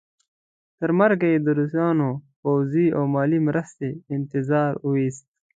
[0.79, 2.09] تر مرګه یې د روسانو
[2.41, 5.25] پوځي او مالي مرستې انتظار وایست.